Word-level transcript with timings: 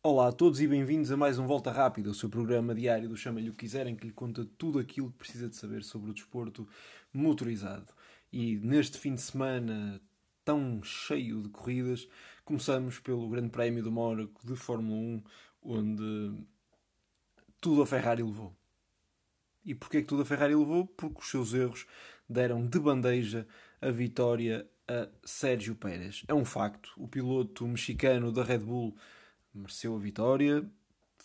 Olá 0.00 0.28
a 0.28 0.32
todos 0.32 0.60
e 0.60 0.68
bem-vindos 0.68 1.10
a 1.10 1.16
mais 1.16 1.40
um 1.40 1.46
Volta 1.46 1.72
Rápida, 1.72 2.08
o 2.08 2.14
seu 2.14 2.30
programa 2.30 2.72
diário 2.72 3.08
do 3.08 3.16
Chama-lhe 3.16 3.50
o 3.50 3.52
que 3.52 3.64
quiserem, 3.64 3.96
que 3.96 4.06
lhe 4.06 4.12
conta 4.12 4.46
tudo 4.56 4.78
aquilo 4.78 5.10
que 5.10 5.18
precisa 5.18 5.48
de 5.48 5.56
saber 5.56 5.82
sobre 5.82 6.12
o 6.12 6.14
desporto 6.14 6.68
motorizado. 7.12 7.92
E 8.32 8.58
neste 8.58 8.96
fim 8.96 9.16
de 9.16 9.20
semana 9.20 10.00
tão 10.44 10.80
cheio 10.84 11.42
de 11.42 11.48
corridas, 11.48 12.06
começamos 12.44 13.00
pelo 13.00 13.28
Grande 13.28 13.50
Prémio 13.50 13.82
do 13.82 13.90
Mónaco 13.90 14.46
de 14.46 14.54
Fórmula 14.54 14.96
1, 14.96 15.22
onde 15.62 16.46
tudo 17.60 17.82
a 17.82 17.86
Ferrari 17.86 18.22
levou. 18.22 18.56
E 19.64 19.74
porquê 19.74 20.00
que 20.00 20.06
tudo 20.06 20.22
a 20.22 20.24
Ferrari 20.24 20.54
levou? 20.54 20.86
Porque 20.86 21.18
os 21.18 21.28
seus 21.28 21.52
erros 21.52 21.86
deram 22.28 22.64
de 22.64 22.78
bandeja 22.78 23.48
a 23.80 23.90
vitória 23.90 24.64
a 24.86 25.08
Sérgio 25.24 25.74
Pérez. 25.74 26.22
É 26.28 26.34
um 26.34 26.44
facto. 26.44 26.92
O 26.96 27.08
piloto 27.08 27.66
mexicano 27.66 28.30
da 28.30 28.44
Red 28.44 28.60
Bull 28.60 28.96
mereceu 29.54 29.94
a 29.94 29.98
vitória, 29.98 30.70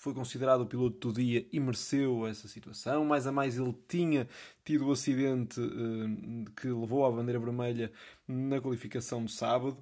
foi 0.04 0.14
considerado 0.14 0.62
o 0.62 0.66
piloto 0.66 1.08
do 1.08 1.14
dia 1.14 1.48
e 1.52 1.60
mereceu 1.60 2.28
essa 2.28 2.48
situação. 2.48 3.06
Mais 3.06 3.26
a 3.26 3.32
mais, 3.32 3.58
ele 3.58 3.74
tinha 3.88 4.28
tido 4.66 4.88
o 4.88 4.92
acidente 4.92 5.62
uh, 5.62 6.52
que 6.58 6.68
levou 6.68 7.06
à 7.06 7.12
bandeira 7.12 7.40
vermelha 7.40 7.92
na 8.28 8.60
qualificação 8.60 9.24
de 9.24 9.32
sábado. 9.32 9.82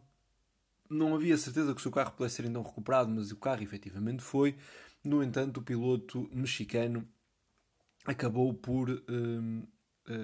Não 0.89 1.15
havia 1.15 1.37
certeza 1.37 1.73
que 1.73 1.79
o 1.79 1.81
seu 1.81 1.91
carro 1.91 2.11
pudesse 2.11 2.35
ser 2.35 2.45
então 2.45 2.61
recuperado, 2.61 3.09
mas 3.09 3.31
o 3.31 3.37
carro 3.37 3.63
efetivamente 3.63 4.21
foi. 4.21 4.55
No 5.03 5.23
entanto, 5.23 5.57
o 5.57 5.63
piloto 5.63 6.29
mexicano 6.31 7.07
acabou 8.05 8.53
por 8.53 8.89
uh, 8.89 9.67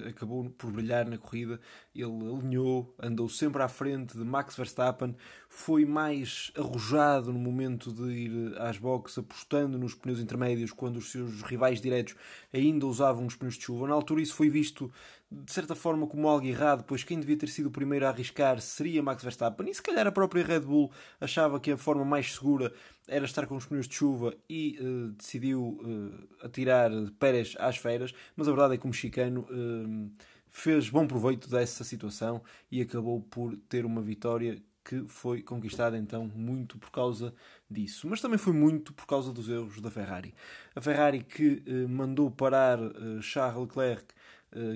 acabou 0.08 0.50
por 0.50 0.72
brilhar 0.72 1.08
na 1.08 1.17
corrida. 1.17 1.59
Ele 1.94 2.06
alinhou, 2.06 2.95
andou 3.00 3.30
sempre 3.30 3.61
à 3.61 3.67
frente 3.67 4.17
de 4.17 4.23
Max 4.23 4.56
Verstappen, 4.56 5.16
foi 5.50 5.86
mais 5.86 6.52
arrojado 6.56 7.31
no 7.31 7.39
momento 7.39 7.92
de 7.92 8.11
ir 8.11 8.61
às 8.61 8.78
boxes, 8.78 9.17
apostando 9.17 9.78
nos 9.78 9.94
pneus 9.94 10.20
intermédios 10.20 10.72
quando 10.72 10.98
os 10.98 11.11
seus 11.11 11.42
rivais 11.42 11.81
diretos 11.81 12.16
ainda 12.53 12.86
usavam 12.86 13.25
os 13.25 13.36
pneus 13.36 13.55
de 13.55 13.66
chuva. 13.66 13.88
Na 13.88 13.94
altura, 13.94 14.22
isso 14.22 14.36
foi 14.36 14.50
visto 14.50 14.92
de 15.30 15.52
certa 15.52 15.75
forma 15.75 16.08
como 16.08 16.28
algo 16.28 16.45
errado, 16.45 16.86
pois 16.86 17.03
quem 17.03 17.20
devia 17.20 17.38
ter 17.38 17.50
sido 17.50 17.67
o 17.67 17.72
primeiro 17.72 18.06
a 18.06 18.09
arriscar 18.09 18.61
seria 18.61 19.03
Max 19.03 19.22
Verstappen, 19.22 19.70
e 19.70 19.73
se 19.73 19.83
calhar 19.83 20.08
a 20.08 20.11
própria 20.11 20.44
Red 20.44 20.61
Bull 20.61 20.89
achava 21.20 21.59
que 21.59 21.72
a 21.72 21.78
forma 21.78 22.06
mais 22.06 22.33
segura 22.33 22.73
era 23.08 23.25
estar 23.25 23.45
com 23.45 23.58
os 23.58 23.66
pneus 23.66 23.88
de 23.88 23.95
chuva 23.95 24.33
e 24.50 24.78
uh, 24.80 25.11
decidiu 25.11 25.80
uh, 25.81 26.45
atirar 26.45 26.89
Pérez 27.20 27.55
às 27.59 27.78
feiras, 27.78 28.14
mas 28.38 28.48
a 28.48 28.52
verdade 28.52 28.75
é 28.75 28.78
que 28.78 28.86
o 28.86 28.88
mexicano 28.88 29.42
uh, 29.52 30.11
fez 30.50 30.89
bom 30.89 31.05
proveito 31.05 31.50
dessa 31.50 31.83
situação 31.83 32.42
e 32.72 32.81
acabou 32.81 33.22
por 33.22 33.55
ter 33.67 33.86
uma 33.86 34.02
vitória 34.02 34.61
que 34.83 35.05
foi 35.09 35.42
conquistada 35.42 35.98
então 35.98 36.31
muito 36.33 36.78
por 36.78 36.89
causa 36.89 37.33
disso, 37.70 38.08
mas 38.08 38.22
também 38.22 38.38
foi 38.38 38.53
muito 38.53 38.94
por 38.94 39.05
causa 39.05 39.33
dos 39.33 39.50
erros 39.50 39.81
da 39.81 39.92
Ferrari. 39.92 40.33
A 40.73 40.80
Ferrari 40.80 41.22
que 41.22 41.61
mandou 41.89 42.31
parar 42.31 42.80
Charles 43.22 43.59
Leclerc 43.59 44.05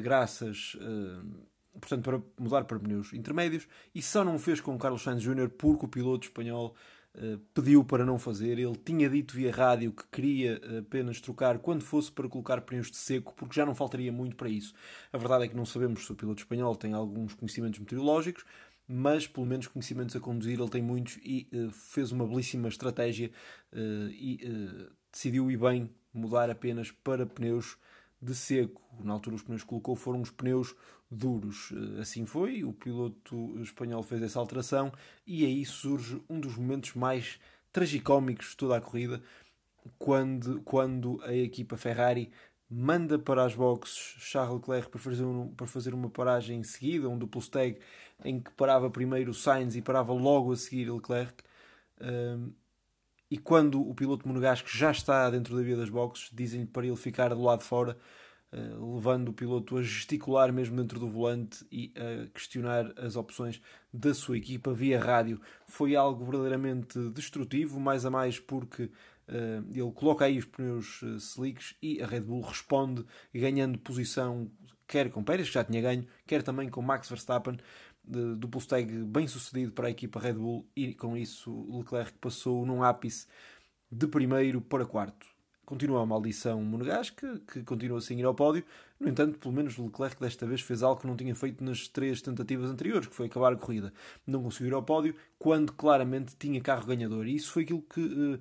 graças, 0.01 0.75
uh, 0.75 1.47
portanto, 1.79 2.03
para 2.03 2.21
mudar 2.39 2.65
para 2.65 2.79
pneus 2.79 3.13
intermédios, 3.13 3.67
e 3.93 4.01
só 4.01 4.23
não 4.23 4.37
fez 4.37 4.59
com 4.59 4.75
o 4.75 4.77
Carlos 4.77 5.01
Sainz 5.01 5.21
Jr. 5.21 5.49
porque 5.49 5.85
o 5.85 5.89
piloto 5.89 6.27
espanhol 6.27 6.75
uh, 7.15 7.37
pediu 7.53 7.83
para 7.83 8.05
não 8.05 8.19
fazer. 8.19 8.59
Ele 8.59 8.75
tinha 8.75 9.09
dito 9.09 9.33
via 9.33 9.51
rádio 9.51 9.93
que 9.93 10.03
queria 10.11 10.61
apenas 10.79 11.21
trocar 11.21 11.59
quando 11.59 11.83
fosse 11.83 12.11
para 12.11 12.27
colocar 12.27 12.61
pneus 12.61 12.91
de 12.91 12.97
seco, 12.97 13.33
porque 13.35 13.55
já 13.55 13.65
não 13.65 13.73
faltaria 13.73 14.11
muito 14.11 14.35
para 14.35 14.49
isso. 14.49 14.73
A 15.11 15.17
verdade 15.17 15.45
é 15.45 15.47
que 15.47 15.55
não 15.55 15.65
sabemos 15.65 16.05
se 16.05 16.11
o 16.11 16.15
piloto 16.15 16.41
espanhol 16.41 16.75
tem 16.75 16.93
alguns 16.93 17.33
conhecimentos 17.33 17.79
meteorológicos, 17.79 18.43
mas 18.87 19.25
pelo 19.25 19.45
menos 19.45 19.67
conhecimentos 19.67 20.15
a 20.15 20.19
conduzir 20.19 20.59
ele 20.59 20.69
tem 20.69 20.81
muitos 20.81 21.17
e 21.23 21.47
uh, 21.53 21.71
fez 21.71 22.11
uma 22.11 22.27
belíssima 22.27 22.67
estratégia 22.67 23.31
uh, 23.71 24.09
e 24.09 24.89
decidiu 25.11 25.49
ir 25.49 25.57
bem 25.57 25.89
mudar 26.13 26.49
apenas 26.49 26.91
para 26.91 27.25
pneus 27.25 27.77
de 28.21 28.35
seco. 28.35 28.81
Na 29.03 29.13
altura, 29.13 29.35
os 29.35 29.41
pneus 29.41 29.63
que 29.63 29.69
colocou 29.69 29.95
foram 29.95 30.21
os 30.21 30.29
pneus 30.29 30.75
duros. 31.09 31.71
Eh, 31.71 32.01
assim 32.01 32.25
foi, 32.25 32.63
o 32.63 32.71
piloto 32.71 33.59
espanhol 33.61 34.03
fez 34.03 34.21
essa 34.21 34.39
alteração 34.39 34.91
e 35.25 35.45
aí 35.45 35.65
surge 35.65 36.21
um 36.29 36.39
dos 36.39 36.55
momentos 36.55 36.93
mais 36.93 37.39
tragicómicos 37.73 38.51
de 38.51 38.57
toda 38.57 38.77
a 38.77 38.81
corrida, 38.81 39.21
quando, 39.97 40.61
quando 40.61 41.19
a 41.23 41.33
equipa 41.33 41.75
Ferrari 41.75 42.31
manda 42.69 43.19
para 43.19 43.43
as 43.43 43.55
boxes 43.55 44.15
Charles 44.19 44.55
Leclerc 44.55 44.89
para 44.89 44.99
fazer, 44.99 45.23
um, 45.23 45.49
para 45.49 45.67
fazer 45.67 45.93
uma 45.93 46.09
paragem 46.09 46.59
em 46.59 46.63
seguida, 46.63 47.09
um 47.09 47.17
duplo 47.17 47.41
stag, 47.41 47.79
em 48.23 48.39
que 48.39 48.51
parava 48.51 48.89
primeiro 48.89 49.33
Sainz 49.33 49.75
e 49.75 49.81
parava 49.81 50.13
logo 50.13 50.51
a 50.51 50.55
seguir 50.55 50.89
Leclerc. 50.89 51.43
Um, 51.99 52.53
e 53.31 53.37
quando 53.37 53.81
o 53.81 53.95
piloto 53.95 54.27
monegasco 54.27 54.67
já 54.69 54.91
está 54.91 55.29
dentro 55.29 55.55
da 55.55 55.63
via 55.63 55.77
das 55.77 55.89
boxes, 55.89 56.29
dizem-lhe 56.33 56.67
para 56.67 56.85
ele 56.85 56.97
ficar 56.97 57.29
do 57.29 57.41
lado 57.41 57.59
de 57.59 57.65
fora, 57.65 57.97
uh, 58.51 58.95
levando 58.95 59.29
o 59.29 59.33
piloto 59.33 59.77
a 59.77 59.81
gesticular 59.81 60.51
mesmo 60.51 60.75
dentro 60.75 60.99
do 60.99 61.09
volante 61.09 61.65
e 61.71 61.93
a 61.95 62.27
questionar 62.27 62.93
as 62.97 63.15
opções 63.15 63.61
da 63.93 64.13
sua 64.13 64.37
equipa 64.37 64.73
via 64.73 64.99
rádio. 64.99 65.39
Foi 65.65 65.95
algo 65.95 66.25
verdadeiramente 66.25 66.99
destrutivo, 67.11 67.79
mais 67.79 68.05
a 68.05 68.09
mais 68.09 68.37
porque 68.37 68.83
uh, 68.83 69.65
ele 69.71 69.91
coloca 69.93 70.25
aí 70.25 70.37
os 70.37 70.45
pneus 70.45 71.01
uh, 71.01 71.15
slicks 71.15 71.73
e 71.81 72.01
a 72.01 72.05
Red 72.05 72.21
Bull 72.21 72.41
responde 72.41 73.05
ganhando 73.33 73.79
posição 73.79 74.51
quer 74.91 75.09
com 75.09 75.23
Pérez, 75.23 75.47
que 75.47 75.53
já 75.53 75.63
tinha 75.63 75.81
ganho, 75.81 76.05
quer 76.27 76.43
também 76.43 76.67
com 76.67 76.81
Max 76.81 77.07
Verstappen, 77.07 77.57
de 78.03 78.35
duplo 78.35 78.59
stag 78.59 78.91
bem 79.05 79.27
sucedido 79.27 79.71
para 79.71 79.87
a 79.87 79.91
equipa 79.91 80.19
Red 80.19 80.33
Bull 80.33 80.67
e 80.75 80.93
com 80.93 81.15
isso 81.15 81.67
Leclerc 81.77 82.13
passou 82.19 82.65
num 82.65 82.83
ápice 82.83 83.27
de 83.91 84.07
primeiro 84.07 84.61
para 84.61 84.85
quarto. 84.85 85.25
Continua 85.65 86.01
a 86.01 86.05
maldição 86.05 86.61
monegasca, 86.63 87.39
que 87.47 87.63
continua 87.63 87.99
a 87.99 88.01
seguir 88.01 88.25
ao 88.25 88.35
pódio. 88.35 88.65
No 88.99 89.07
entanto, 89.07 89.39
pelo 89.39 89.53
menos 89.53 89.77
Leclerc 89.77 90.19
desta 90.19 90.45
vez 90.45 90.59
fez 90.59 90.83
algo 90.83 90.99
que 90.99 91.07
não 91.07 91.15
tinha 91.15 91.33
feito 91.33 91.63
nas 91.63 91.87
três 91.87 92.21
tentativas 92.21 92.69
anteriores, 92.69 93.07
que 93.07 93.15
foi 93.15 93.27
acabar 93.27 93.53
a 93.53 93.55
corrida. 93.55 93.93
Não 94.27 94.43
conseguiu 94.43 94.67
ir 94.67 94.73
ao 94.73 94.83
pódio, 94.83 95.15
quando 95.39 95.71
claramente 95.71 96.35
tinha 96.37 96.59
carro 96.59 96.85
ganhador. 96.85 97.25
E 97.25 97.35
isso 97.35 97.51
foi 97.51 97.63
aquilo 97.63 97.81
que 97.83 98.01
uh, 98.01 98.39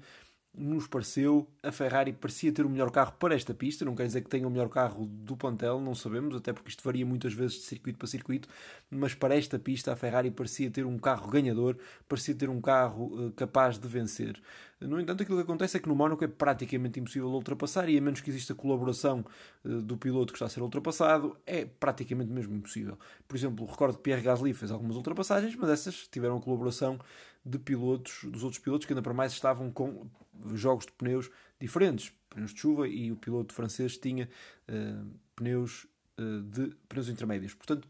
nos 0.52 0.86
pareceu. 0.86 1.48
A 1.62 1.70
Ferrari 1.70 2.12
parecia 2.12 2.52
ter 2.52 2.66
o 2.66 2.70
melhor 2.70 2.90
carro 2.90 3.12
para 3.18 3.34
esta 3.34 3.54
pista, 3.54 3.84
não 3.84 3.94
quer 3.94 4.06
dizer 4.06 4.20
que 4.22 4.28
tenha 4.28 4.46
o 4.46 4.50
melhor 4.50 4.68
carro 4.68 5.06
do 5.06 5.36
plantel, 5.36 5.80
não 5.80 5.94
sabemos, 5.94 6.34
até 6.34 6.52
porque 6.52 6.70
isto 6.70 6.82
varia 6.82 7.06
muitas 7.06 7.32
vezes 7.32 7.58
de 7.58 7.62
circuito 7.62 7.98
para 7.98 8.08
circuito, 8.08 8.48
mas 8.90 9.14
para 9.14 9.36
esta 9.36 9.58
pista 9.58 9.92
a 9.92 9.96
Ferrari 9.96 10.30
parecia 10.30 10.70
ter 10.70 10.84
um 10.84 10.98
carro 10.98 11.30
ganhador, 11.30 11.76
parecia 12.08 12.34
ter 12.34 12.50
um 12.50 12.60
carro 12.60 13.26
uh, 13.26 13.32
capaz 13.32 13.78
de 13.78 13.86
vencer. 13.86 14.40
No 14.80 14.98
entanto, 14.98 15.22
aquilo 15.22 15.36
que 15.36 15.42
acontece 15.44 15.76
é 15.76 15.80
que 15.80 15.88
no 15.88 15.94
Mónaco 15.94 16.24
é 16.24 16.28
praticamente 16.28 16.98
impossível 16.98 17.28
ultrapassar 17.28 17.86
e 17.88 17.98
a 17.98 18.00
menos 18.00 18.22
que 18.22 18.30
exista 18.30 18.54
colaboração 18.54 19.24
uh, 19.64 19.82
do 19.82 19.96
piloto 19.96 20.32
que 20.32 20.36
está 20.36 20.46
a 20.46 20.48
ser 20.48 20.62
ultrapassado, 20.62 21.36
é 21.46 21.64
praticamente 21.64 22.30
mesmo 22.30 22.54
impossível. 22.54 22.98
Por 23.28 23.36
exemplo, 23.36 23.66
recordo 23.66 23.96
que 23.98 24.02
Pierre 24.02 24.22
Gasly 24.22 24.52
fez 24.52 24.70
algumas 24.70 24.96
ultrapassagens, 24.96 25.54
mas 25.54 25.70
essas 25.70 26.08
tiveram 26.08 26.40
colaboração 26.40 26.98
de 27.44 27.58
pilotos, 27.58 28.24
dos 28.24 28.42
outros 28.42 28.62
pilotos 28.62 28.86
que 28.86 28.92
ainda 28.92 29.02
para 29.02 29.14
mais 29.14 29.32
estavam 29.32 29.70
com 29.70 30.08
jogos 30.54 30.86
de 30.86 30.92
pneus 30.92 31.30
diferentes, 31.58 32.12
pneus 32.28 32.52
de 32.52 32.60
chuva 32.60 32.88
e 32.88 33.10
o 33.10 33.16
piloto 33.16 33.54
francês 33.54 33.96
tinha 33.96 34.28
uh, 34.68 35.10
pneus 35.36 35.86
uh, 36.18 36.42
de 36.42 36.74
pneus 36.88 37.08
intermédios. 37.08 37.54
Portanto, 37.54 37.88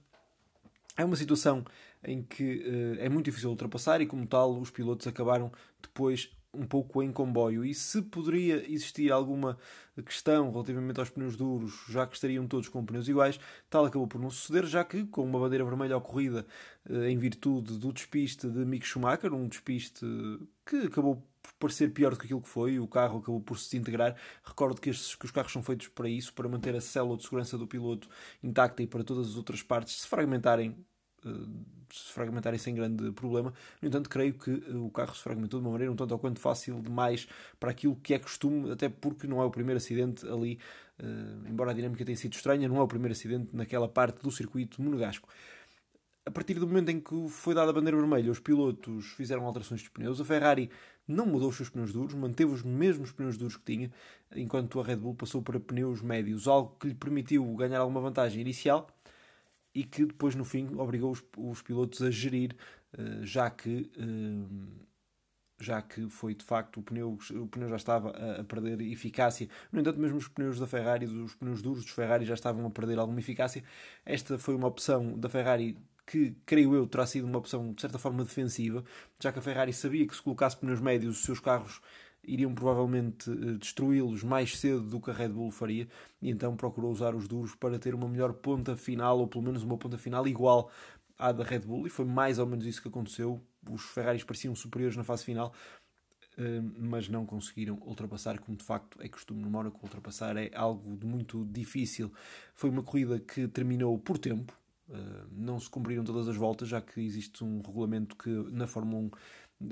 é 0.97 1.05
uma 1.05 1.17
situação 1.17 1.65
em 2.03 2.23
que 2.23 2.65
uh, 2.67 3.01
é 3.01 3.09
muito 3.09 3.27
difícil 3.27 3.51
ultrapassar 3.51 4.01
e 4.01 4.07
como 4.07 4.27
tal 4.27 4.59
os 4.59 4.71
pilotos 4.71 5.07
acabaram 5.07 5.53
depois 5.83 6.31
um 6.53 6.67
pouco 6.67 7.03
em 7.03 7.13
comboio. 7.13 7.65
E 7.65 7.75
se 7.75 8.03
poderia 8.03 8.65
existir 8.71 9.11
alguma 9.13 9.57
questão 10.05 10.51
relativamente 10.51 10.99
aos 10.99 11.11
pneus 11.11 11.37
duros, 11.37 11.85
já 11.89 12.07
que 12.07 12.15
estariam 12.15 12.47
todos 12.47 12.69
com 12.69 12.85
pneus 12.85 13.09
iguais, 13.09 13.39
tal 13.69 13.85
acabou 13.85 14.07
por 14.09 14.21
não 14.21 14.31
suceder, 14.31 14.67
já 14.67 14.85
que 14.85 15.05
com 15.07 15.25
uma 15.25 15.39
bandeira 15.39 15.65
vermelha 15.65 15.97
ocorrida 15.97 16.47
em 16.89 17.17
virtude 17.19 17.79
do 17.79 17.93
despiste 17.93 18.49
de 18.49 18.65
Mick 18.65 18.87
Schumacher, 18.87 19.33
um 19.33 19.47
despiste 19.47 20.07
que 20.65 20.87
acabou 20.87 21.23
por 21.43 21.53
parecer 21.55 21.93
pior 21.93 22.13
do 22.13 22.19
que 22.19 22.27
aquilo 22.27 22.41
que 22.41 22.49
foi, 22.49 22.79
o 22.79 22.87
carro 22.87 23.19
acabou 23.19 23.41
por 23.41 23.59
se 23.59 23.71
desintegrar. 23.71 24.17
Recordo 24.45 24.81
que, 24.81 24.91
estes, 24.91 25.15
que 25.15 25.25
os 25.25 25.31
carros 25.31 25.53
são 25.53 25.63
feitos 25.63 25.89
para 25.89 26.09
isso, 26.09 26.33
para 26.35 26.49
manter 26.49 26.75
a 26.77 26.81
célula 26.81 27.17
de 27.17 27.23
segurança 27.23 27.57
do 27.57 27.67
piloto 27.67 28.09
intacta 28.43 28.83
e 28.83 28.87
para 28.87 29.05
todas 29.05 29.31
as 29.31 29.37
outras 29.37 29.63
partes 29.63 30.01
se 30.03 30.09
fragmentarem, 30.09 30.77
se 31.93 32.13
fragmentarem 32.13 32.59
sem 32.59 32.75
grande 32.75 33.11
problema. 33.13 33.53
No 33.81 33.89
entanto, 33.89 34.09
creio 34.09 34.35
que 34.35 34.51
uh, 34.51 34.87
o 34.87 34.91
carro 34.91 35.15
se 35.15 35.23
fragmentou 35.23 35.61
de 35.61 35.67
uma 35.67 35.73
maneira 35.73 35.93
um 35.93 35.97
tanto 35.97 36.13
ou 36.13 36.19
quanto 36.19 36.41
fácil 36.41 36.81
demais 36.81 37.27
para 37.59 37.71
aquilo 37.71 37.97
que 37.97 38.15
é 38.15 38.19
costume, 38.19 38.71
até 38.71 38.89
porque 38.89 39.27
não 39.27 39.41
é 39.41 39.45
o 39.45 39.51
primeiro 39.51 39.79
acidente 39.79 40.27
ali, 40.27 40.59
uh, 41.01 41.49
embora 41.49 41.73
a 41.73 41.75
dinâmica 41.75 42.05
tenha 42.05 42.17
sido 42.17 42.33
estranha, 42.33 42.69
não 42.69 42.77
é 42.77 42.83
o 42.83 42.89
primeiro 42.89 43.13
acidente 43.13 43.55
naquela 43.55 43.89
parte 43.89 44.23
do 44.23 44.31
circuito 44.31 44.81
monegasco 44.83 45.29
a 46.31 46.31
partir 46.31 46.55
do 46.55 46.67
momento 46.67 46.91
em 46.91 47.01
que 47.01 47.29
foi 47.29 47.55
dada 47.55 47.71
a 47.71 47.73
bandeira 47.73 47.97
vermelha, 47.97 48.31
os 48.31 48.39
pilotos 48.39 49.07
fizeram 49.13 49.45
alterações 49.45 49.81
de 49.81 49.91
pneus. 49.91 50.21
A 50.21 50.25
Ferrari 50.25 50.71
não 51.09 51.27
mudou 51.27 51.49
os 51.49 51.57
seus 51.57 51.71
pneus 51.71 51.93
duros, 51.93 52.15
manteve 52.15 52.53
os 52.53 52.63
mesmos 52.63 53.11
pneus 53.11 53.37
duros 53.37 53.57
que 53.57 53.65
tinha, 53.65 53.91
enquanto 54.37 54.79
a 54.79 54.85
Red 54.85 54.97
Bull 54.97 55.15
passou 55.15 55.43
para 55.43 55.59
pneus 55.59 56.03
médios, 56.03 56.47
algo 56.47 56.77
que 56.79 56.89
lhe 56.89 56.95
permitiu 56.95 57.45
ganhar 57.55 57.81
alguma 57.81 58.01
vantagem 58.01 58.41
inicial 58.41 58.87
e 59.75 59.85
que 59.85 60.05
depois, 60.05 60.35
no 60.35 60.45
fim, 60.45 60.69
obrigou 60.77 61.13
os, 61.13 61.23
os 61.37 61.63
pilotos 61.63 62.03
a 62.03 62.11
gerir, 62.11 62.57
eh, 62.97 63.21
já 63.23 63.49
que, 63.51 63.91
eh, 63.97 64.83
já 65.61 65.81
que 65.83 66.09
foi 66.09 66.35
de 66.35 66.45
facto 66.45 66.81
o 66.81 66.83
pneu, 66.83 67.19
o 67.33 67.47
pneu 67.47 67.69
já 67.69 67.77
estava 67.77 68.11
a, 68.11 68.41
a, 68.41 68.45
perder 68.45 68.81
eficácia. 68.81 69.49
No 69.71 69.81
entanto, 69.81 70.01
mesmo 70.01 70.19
os 70.19 70.29
pneus 70.29 70.59
da 70.59 70.67
Ferrari, 70.67 71.07
os 71.07 71.35
pneus 71.35 71.63
duros 71.63 71.85
dos 71.85 71.93
Ferrari 71.93 72.25
já 72.25 72.35
estavam 72.35 72.67
a 72.67 72.71
perder 72.71 72.99
alguma 72.99 73.21
eficácia. 73.21 73.63
Esta 74.05 74.39
foi 74.39 74.55
uma 74.55 74.67
opção 74.67 75.19
da 75.19 75.29
Ferrari 75.29 75.77
que, 76.07 76.35
creio 76.45 76.75
eu, 76.75 76.87
terá 76.89 77.07
sido 77.07 77.27
uma 77.27 77.39
opção 77.39 77.73
de 77.73 77.81
certa 77.81 77.99
forma 77.99 78.25
defensiva, 78.25 78.85
já 79.21 79.31
que 79.33 79.39
a 79.39 79.43
Ferrari 79.43 79.73
sabia 79.73 80.07
que 80.07 80.17
se 80.17 80.23
colocasse 80.23 80.57
pneus 80.57 80.81
médios 80.81 81.19
os 81.19 81.25
seus 81.25 81.39
carros 81.39 81.81
iriam 82.33 82.55
provavelmente 82.55 83.31
eh, 83.31 83.59
destruí-los 83.59 84.23
mais 84.23 84.57
cedo 84.59 84.83
do 84.83 85.01
que 85.01 85.11
a 85.11 85.15
Red 85.15 85.31
Bull 85.31 85.51
faria, 85.51 85.89
e 86.23 86.31
então 86.31 86.57
procurou 86.57 86.91
usar 86.91 87.15
os 87.15 87.27
duros 87.27 87.55
para 87.55 87.79
ter 87.79 87.95
uma 87.95 88.09
melhor 88.09 88.33
ponta 88.33 88.77
final, 88.77 89.19
ou 89.19 89.27
pelo 89.27 89.45
menos 89.45 89.63
uma 89.63 89.77
ponta 89.77 89.99
final 89.99 90.27
igual 90.27 90.71
à 91.19 91.33
da 91.33 91.45
Red 91.45 91.61
Bull, 91.61 91.87
e 91.87 91.91
foi 91.91 92.05
mais 92.05 92.39
ou 92.39 92.47
menos 92.47 92.65
isso 92.65 92.81
que 92.81 92.89
aconteceu. 92.89 93.41
Os 93.69 93.83
Ferraris 93.83 94.25
pareciam 94.25 94.55
superiores 94.55 94.97
na 94.97 95.05
fase 95.05 95.25
final, 95.25 95.53
eh, 96.39 96.63
mas 96.79 97.09
não 97.09 97.27
conseguiram 97.27 97.79
ultrapassar, 97.85 98.39
como 98.39 98.57
de 98.57 98.65
facto 98.65 99.01
é 99.03 99.09
costume 99.09 99.43
no 99.43 99.51
Mónaco, 99.51 99.79
ultrapassar 99.83 100.37
é 100.37 100.51
algo 100.55 100.97
de 100.97 101.07
muito 101.07 101.45
difícil. 101.45 102.13
Foi 102.55 102.71
uma 102.71 102.83
corrida 102.83 103.19
que 103.19 103.49
terminou 103.49 103.99
por 103.99 104.19
tempo, 104.19 104.57
eh, 104.89 105.25
não 105.33 105.59
se 105.59 105.69
cumpriram 105.69 106.05
todas 106.05 106.29
as 106.29 106.37
voltas, 106.37 106.69
já 106.69 106.81
que 106.81 107.01
existe 107.01 107.45
um 107.45 107.61
regulamento 107.61 108.17
que 108.17 108.31
na 108.51 108.67
Fórmula 108.67 109.03
1 109.03 109.11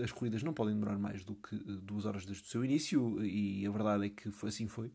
as 0.02 0.12
corridas 0.12 0.42
não 0.42 0.52
podem 0.52 0.74
demorar 0.74 0.98
mais 0.98 1.24
do 1.24 1.34
que 1.34 1.56
eh, 1.56 1.78
duas 1.82 2.04
horas 2.04 2.24
desde 2.26 2.44
o 2.44 2.46
seu 2.46 2.64
início 2.64 3.24
e 3.24 3.66
a 3.66 3.70
verdade 3.70 4.06
é 4.06 4.10
que 4.10 4.30
foi, 4.30 4.50
assim 4.50 4.68
foi. 4.68 4.88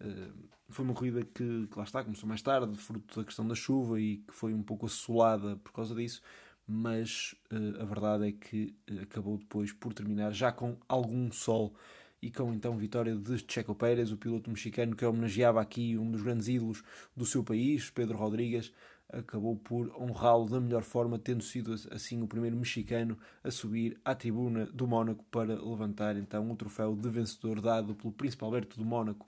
Uh, 0.00 0.48
foi 0.68 0.84
uma 0.84 0.94
corrida 0.94 1.22
que, 1.22 1.66
que, 1.66 1.76
lá 1.76 1.84
está, 1.84 2.02
começou 2.02 2.28
mais 2.28 2.40
tarde, 2.40 2.74
fruto 2.76 3.20
da 3.20 3.24
questão 3.24 3.46
da 3.46 3.54
chuva 3.54 4.00
e 4.00 4.18
que 4.18 4.32
foi 4.32 4.54
um 4.54 4.62
pouco 4.62 4.86
assolada 4.86 5.56
por 5.56 5.72
causa 5.72 5.94
disso, 5.94 6.22
mas 6.66 7.34
uh, 7.52 7.82
a 7.82 7.84
verdade 7.84 8.28
é 8.28 8.32
que 8.32 8.74
acabou 9.02 9.36
depois 9.36 9.72
por 9.72 9.92
terminar 9.92 10.32
já 10.32 10.52
com 10.52 10.78
algum 10.88 11.30
sol 11.32 11.74
e 12.22 12.30
com 12.30 12.52
então 12.52 12.76
vitória 12.76 13.16
de 13.16 13.44
Checo 13.48 13.74
Pérez, 13.74 14.12
o 14.12 14.16
piloto 14.16 14.50
mexicano 14.50 14.94
que 14.94 15.04
homenageava 15.04 15.60
aqui 15.60 15.96
um 15.98 16.10
dos 16.10 16.22
grandes 16.22 16.48
ídolos 16.48 16.82
do 17.16 17.26
seu 17.26 17.42
país, 17.42 17.90
Pedro 17.90 18.16
Rodrigues, 18.16 18.72
acabou 19.12 19.56
por 19.56 19.90
honrá-lo 20.00 20.48
da 20.48 20.60
melhor 20.60 20.82
forma, 20.82 21.18
tendo 21.18 21.42
sido 21.42 21.74
assim 21.90 22.22
o 22.22 22.26
primeiro 22.26 22.56
mexicano 22.56 23.18
a 23.42 23.50
subir 23.50 24.00
à 24.04 24.14
tribuna 24.14 24.66
do 24.66 24.86
Mónaco 24.86 25.24
para 25.30 25.54
levantar 25.54 26.16
então 26.16 26.50
o 26.50 26.56
troféu 26.56 26.94
de 26.94 27.08
vencedor 27.08 27.60
dado 27.60 27.94
pelo 27.94 28.12
Príncipe 28.12 28.44
Alberto 28.44 28.78
do 28.78 28.84
Mónaco. 28.84 29.26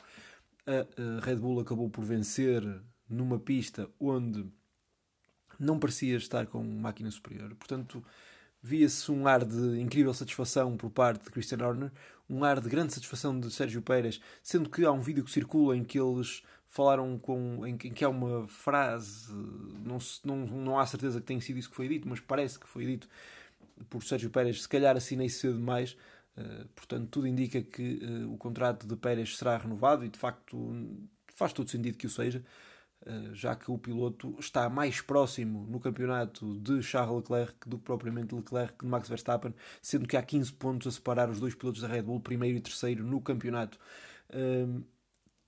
A 0.67 1.25
Red 1.25 1.37
Bull 1.37 1.61
acabou 1.61 1.91
por 1.91 2.05
vencer 2.05 2.63
numa 3.09 3.39
pista 3.39 3.89
onde 3.99 4.47
não 5.59 5.79
parecia 5.79 6.17
estar 6.17 6.47
com 6.47 6.63
máquina 6.63 7.11
superior, 7.11 7.55
portanto 7.57 8.05
via-se 8.63 9.11
um 9.11 9.27
ar 9.27 9.45
de 9.45 9.81
incrível 9.81 10.15
satisfação 10.15 10.77
por 10.77 10.91
parte 10.91 11.25
de 11.25 11.31
Christian 11.31 11.67
Horner, 11.67 11.93
um 12.31 12.45
ar 12.45 12.61
de 12.61 12.69
grande 12.69 12.95
satisfação 12.95 13.39
de 13.39 13.51
Sérgio 13.51 13.83
Pérez, 13.83 14.21
sendo 14.43 14.71
que 14.71 14.85
há 14.85 14.93
um 14.93 15.01
vídeo 15.01 15.25
que 15.25 15.31
circula 15.31 15.77
em 15.77 15.83
que 15.83 15.99
eles 15.99 16.43
falaram 16.73 17.19
com 17.19 17.67
em, 17.67 17.77
que 17.77 18.03
há 18.03 18.09
uma 18.09 18.47
frase, 18.47 19.31
não, 19.85 19.99
não, 20.25 20.37
não 20.47 20.79
há 20.79 20.87
certeza 20.87 21.21
que 21.21 21.27
tenha 21.27 21.41
sido 21.41 21.59
isso 21.59 21.69
que 21.69 21.77
foi 21.77 21.87
dito, 21.87 22.09
mas 22.09 22.19
parece 22.19 22.59
que 22.59 22.67
foi 22.67 22.87
dito 22.87 23.07
por 23.91 24.03
Sérgio 24.03 24.31
Pérez, 24.31 24.63
se 24.63 24.69
calhar 24.69 24.97
assinei 24.97 25.29
cedo 25.29 25.59
demais. 25.59 25.97
Uh, 26.35 26.67
portanto, 26.75 27.09
tudo 27.11 27.27
indica 27.27 27.61
que 27.61 28.01
uh, 28.03 28.33
o 28.33 28.39
contrato 28.39 28.87
de 28.87 28.97
Pérez 28.97 29.37
será 29.37 29.59
renovado 29.59 30.03
e 30.03 30.09
de 30.09 30.19
facto 30.19 30.75
faz 31.35 31.53
todo 31.53 31.69
sentido 31.69 31.99
que 31.99 32.07
o 32.07 32.11
seja, 32.11 32.43
uh, 33.03 33.35
já 33.35 33.55
que 33.55 33.71
o 33.71 33.77
piloto 33.77 34.35
está 34.41 34.71
mais 34.71 35.03
próximo 35.03 35.67
no 35.69 35.79
campeonato 35.79 36.59
de 36.59 36.83
Charles 36.83 37.17
Leclerc 37.17 37.69
do 37.69 37.77
que 37.77 37.85
propriamente 37.85 38.35
Leclerc 38.35 38.83
de 38.83 38.87
Max 38.87 39.11
Verstappen, 39.11 39.55
sendo 39.83 40.09
que 40.09 40.17
há 40.17 40.23
15 40.23 40.55
pontos 40.55 40.87
a 40.87 40.91
separar 40.91 41.29
os 41.29 41.39
dois 41.39 41.55
pilotos 41.55 41.83
da 41.83 41.89
Red 41.89 42.01
Bull, 42.01 42.19
primeiro 42.19 42.57
e 42.57 42.63
terceiro 42.63 43.05
no 43.05 43.21
campeonato 43.21 43.79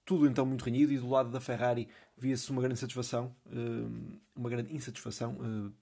tudo 0.05 0.27
então 0.27 0.45
muito 0.45 0.65
renhido 0.65 0.93
e 0.93 0.99
do 0.99 1.09
lado 1.09 1.31
da 1.31 1.41
Ferrari 1.41 1.89
via-se 2.17 2.51
uma 2.51 2.61
grande 2.61 2.79
satisfação, 2.79 3.35
eh, 3.51 4.21
uma 4.37 4.49
grande 4.49 4.75
insatisfação. 4.75 5.37
Eh, 5.41 5.73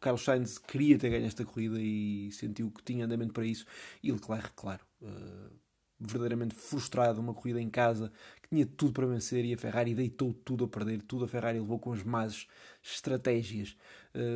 Carlos 0.00 0.24
Sainz 0.24 0.58
queria 0.58 0.98
ter 0.98 1.10
ganho 1.10 1.26
esta 1.26 1.44
corrida 1.44 1.76
e 1.80 2.30
sentiu 2.32 2.70
que 2.70 2.82
tinha 2.82 3.04
andamento 3.04 3.32
para 3.32 3.44
isso. 3.44 3.66
E 4.02 4.12
Leclerc, 4.12 4.50
claro, 4.54 4.84
eh, 5.02 5.50
verdadeiramente 5.98 6.54
frustrado, 6.54 7.20
uma 7.20 7.34
corrida 7.34 7.60
em 7.60 7.68
casa 7.68 8.10
que 8.42 8.48
tinha 8.48 8.64
tudo 8.64 8.92
para 8.92 9.06
vencer 9.06 9.44
e 9.44 9.52
a 9.52 9.58
Ferrari 9.58 9.94
deitou 9.94 10.32
tudo 10.32 10.64
a 10.64 10.68
perder, 10.68 11.02
tudo 11.02 11.24
a 11.24 11.28
Ferrari 11.28 11.58
levou 11.58 11.78
com 11.78 11.92
as 11.92 12.02
más 12.02 12.46
estratégias. 12.82 13.76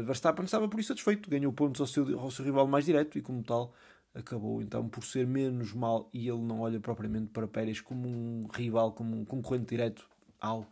Verstappen 0.05 0.45
estava 0.45 0.69
por 0.69 0.79
isso 0.79 0.89
satisfeito, 0.89 1.29
ganhou 1.31 1.53
pontos 1.53 1.81
ao 1.81 1.87
seu, 1.87 2.21
ao 2.21 2.31
seu 2.31 2.45
rival 2.45 2.67
mais 2.67 2.85
direto 2.85 3.17
e, 3.17 3.23
como 3.23 3.43
tal, 3.43 3.75
acabou 4.15 4.63
então 4.63 4.89
por 4.89 5.05
ser 5.05 5.27
menos 5.27 5.73
mal 5.73 6.09
e 6.13 6.29
ele 6.29 6.43
não 6.43 6.61
olha 6.61 6.79
propriamente 6.79 7.31
para 7.31 7.49
Pérez 7.49 7.81
como 7.81 8.09
um 8.09 8.47
rival, 8.53 8.93
como 8.93 9.17
um 9.19 9.25
concorrente 9.25 9.67
direto 9.67 10.09
ao 10.41 10.67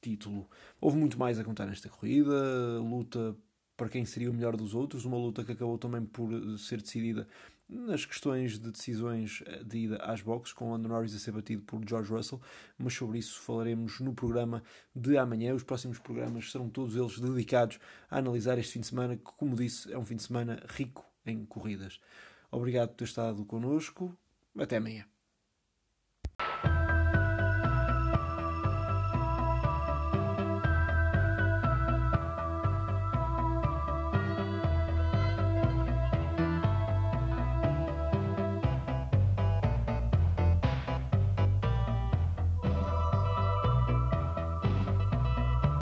título. 0.00 0.48
Houve 0.80 0.96
muito 0.96 1.18
mais 1.18 1.38
a 1.38 1.44
contar 1.44 1.66
nesta 1.66 1.88
corrida, 1.88 2.80
luta 2.80 3.36
para 3.76 3.88
quem 3.88 4.04
seria 4.04 4.30
o 4.30 4.34
melhor 4.34 4.56
dos 4.56 4.74
outros, 4.74 5.04
uma 5.04 5.16
luta 5.16 5.44
que 5.44 5.52
acabou 5.52 5.78
também 5.78 6.04
por 6.04 6.30
ser 6.58 6.82
decidida 6.82 7.26
nas 7.70 8.04
questões 8.04 8.58
de 8.58 8.70
decisões 8.70 9.42
de 9.64 9.78
ida 9.78 9.96
às 9.98 10.20
boxes, 10.20 10.52
com 10.52 10.72
Lando 10.72 10.88
Norris 10.88 11.14
a 11.14 11.18
ser 11.18 11.30
batido 11.30 11.62
por 11.62 11.80
George 11.88 12.12
Russell, 12.12 12.40
mas 12.76 12.94
sobre 12.94 13.18
isso 13.18 13.40
falaremos 13.40 14.00
no 14.00 14.12
programa 14.12 14.62
de 14.94 15.16
amanhã. 15.16 15.54
Os 15.54 15.62
próximos 15.62 15.98
programas 15.98 16.50
serão 16.50 16.68
todos 16.68 16.96
eles 16.96 17.18
dedicados 17.20 17.78
a 18.10 18.18
analisar 18.18 18.58
este 18.58 18.72
fim 18.72 18.80
de 18.80 18.88
semana, 18.88 19.16
que, 19.16 19.22
como 19.22 19.54
disse, 19.54 19.92
é 19.92 19.96
um 19.96 20.04
fim 20.04 20.16
de 20.16 20.24
semana 20.24 20.60
rico 20.68 21.06
em 21.24 21.44
corridas. 21.44 22.00
Obrigado 22.50 22.88
por 22.88 22.96
ter 22.96 23.04
estado 23.04 23.44
connosco. 23.44 24.16
Até 24.58 24.76
amanhã. 24.76 25.06